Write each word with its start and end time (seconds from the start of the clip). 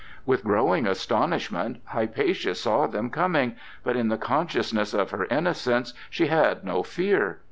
With 0.25 0.43
growing 0.43 0.87
astonishment 0.87 1.79
Hypatia 1.89 2.55
saw 2.55 2.87
them 2.87 3.11
coming, 3.11 3.55
but 3.83 3.95
in 3.95 4.07
the 4.07 4.17
consciousness 4.17 4.95
of 4.95 5.11
her 5.11 5.25
innocence 5.25 5.93
she 6.09 6.25
had 6.25 6.63
no 6.65 6.81
fear. 6.81 7.37